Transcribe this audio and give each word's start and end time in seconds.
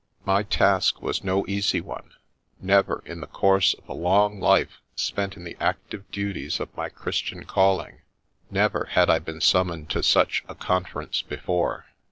My 0.25 0.41
task 0.41 1.03
was 1.03 1.23
no 1.23 1.45
easy 1.47 1.79
one; 1.79 2.15
never, 2.59 3.03
in 3.05 3.21
the 3.21 3.27
course 3.27 3.75
of 3.75 3.87
a 3.87 3.93
long 3.93 4.39
life 4.39 4.79
spent 4.95 5.37
in 5.37 5.43
the 5.43 5.55
active 5.59 6.09
duties 6.09 6.59
of 6.59 6.75
my 6.75 6.89
Christian 6.89 7.43
calling,— 7.45 8.01
never 8.49 8.85
had 8.93 9.11
I 9.11 9.19
been 9.19 9.41
summoned 9.41 9.91
to 9.91 10.01
such 10.01 10.43
a 10.49 10.55
conference 10.55 11.21
before. 11.21 11.85